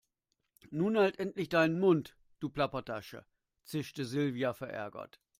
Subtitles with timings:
[0.71, 3.23] Nun halt endlich deinen Mund, du Plappertasche,
[3.65, 5.21] zischte Silvia verärgert.